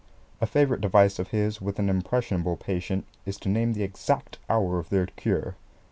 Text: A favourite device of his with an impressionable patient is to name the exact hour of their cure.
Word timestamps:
A 0.41 0.47
favourite 0.47 0.81
device 0.81 1.19
of 1.19 1.27
his 1.27 1.61
with 1.61 1.77
an 1.77 1.87
impressionable 1.87 2.57
patient 2.57 3.05
is 3.27 3.37
to 3.41 3.49
name 3.49 3.73
the 3.73 3.83
exact 3.83 4.39
hour 4.49 4.79
of 4.79 4.89
their 4.89 5.05
cure. 5.05 5.55